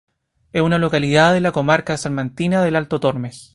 [0.51, 3.49] Es una localidad de la comarca salmantina del Alto Tormes.